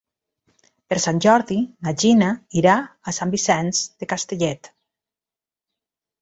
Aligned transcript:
Per 0.93 0.97
Sant 1.01 1.19
Jordi 1.25 1.57
na 1.87 1.93
Gina 2.03 2.29
irà 2.61 2.79
a 3.11 3.13
Sant 3.19 3.35
Vicenç 3.37 3.83
de 4.01 4.09
Castellet. 4.15 4.71